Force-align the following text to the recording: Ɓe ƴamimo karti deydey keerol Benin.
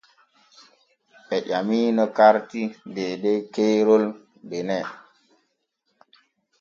Ɓe 1.27 1.37
ƴamimo 1.49 2.03
karti 2.17 2.61
deydey 2.95 3.39
keerol 3.53 4.03
Benin. 4.49 4.87